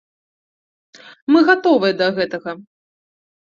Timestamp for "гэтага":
2.19-2.51